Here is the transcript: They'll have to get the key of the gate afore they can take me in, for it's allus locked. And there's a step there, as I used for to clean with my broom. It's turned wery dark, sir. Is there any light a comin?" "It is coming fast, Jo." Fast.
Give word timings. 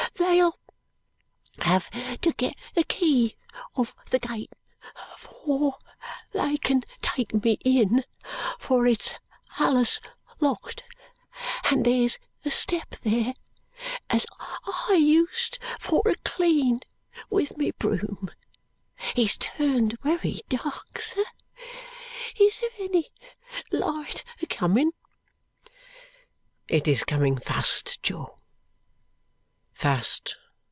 They'll 0.15 0.59
have 1.59 1.89
to 2.21 2.31
get 2.33 2.53
the 2.75 2.83
key 2.83 3.35
of 3.75 3.95
the 4.11 4.19
gate 4.19 4.53
afore 5.13 5.77
they 6.31 6.57
can 6.57 6.83
take 7.01 7.33
me 7.43 7.53
in, 7.65 8.05
for 8.59 8.85
it's 8.85 9.15
allus 9.59 9.99
locked. 10.39 10.83
And 11.71 11.85
there's 11.85 12.19
a 12.45 12.51
step 12.51 12.91
there, 13.01 13.33
as 14.11 14.25
I 14.65 14.93
used 14.99 15.57
for 15.79 16.03
to 16.03 16.15
clean 16.23 16.81
with 17.29 17.57
my 17.57 17.71
broom. 17.79 18.29
It's 19.15 19.37
turned 19.37 19.97
wery 20.03 20.41
dark, 20.49 20.99
sir. 20.99 21.23
Is 22.39 22.59
there 22.59 22.69
any 22.79 23.09
light 23.71 24.23
a 24.41 24.45
comin?" 24.45 24.91
"It 26.67 26.87
is 26.87 27.03
coming 27.03 27.39
fast, 27.39 28.01
Jo." 28.03 28.35
Fast. 29.73 30.35